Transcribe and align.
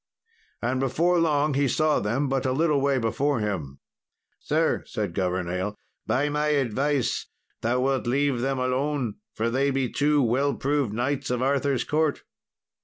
And 0.63 0.79
before 0.79 1.19
long 1.19 1.53
he 1.53 1.67
saw 1.67 1.99
them 1.99 2.27
but 2.27 2.47
a 2.47 2.53
little 2.53 2.81
way 2.81 2.97
before 2.97 3.39
him. 3.39 3.77
"Sir," 4.39 4.83
said 4.87 5.13
Governale, 5.13 5.75
"by 6.07 6.27
my 6.27 6.47
advice 6.47 7.27
thou 7.61 7.81
wilt 7.81 8.07
leave 8.07 8.41
them 8.41 8.57
alone, 8.57 9.17
for 9.35 9.51
they 9.51 9.69
be 9.69 9.91
two 9.91 10.19
well 10.23 10.55
proved 10.55 10.91
knights 10.91 11.29
of 11.29 11.43
Arthur's 11.43 11.83
court." 11.83 12.23